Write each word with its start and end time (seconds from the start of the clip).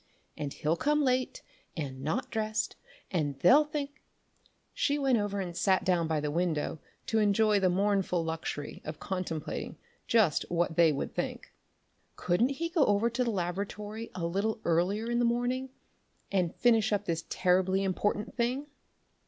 "And 0.35 0.51
he'll 0.51 0.77
come 0.77 1.03
late 1.03 1.43
and 1.77 2.01
not 2.01 2.31
dressed 2.31 2.75
and 3.11 3.37
they'll 3.41 3.65
think," 3.65 4.01
she 4.73 4.97
went 4.97 5.19
over 5.19 5.39
and 5.39 5.55
sat 5.55 5.83
down 5.85 6.07
by 6.07 6.19
the 6.19 6.31
window 6.31 6.79
to 7.05 7.19
enjoy 7.19 7.59
the 7.59 7.69
mournful 7.69 8.25
luxury 8.25 8.81
of 8.83 8.99
contemplating 8.99 9.77
just 10.07 10.43
what 10.49 10.75
they 10.75 10.91
would 10.91 11.13
think. 11.13 11.53
Couldn't 12.15 12.49
he 12.57 12.69
go 12.69 12.83
over 12.87 13.11
to 13.11 13.23
the 13.23 13.29
laboratory 13.29 14.09
a 14.15 14.25
little 14.25 14.59
earlier 14.65 15.07
in 15.07 15.19
the 15.19 15.23
morning 15.23 15.69
and 16.31 16.55
finish 16.55 16.91
up 16.91 17.05
this 17.05 17.25
terribly 17.29 17.83
important 17.83 18.35
thing? 18.35 18.65